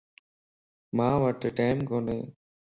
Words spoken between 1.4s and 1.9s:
ٽيم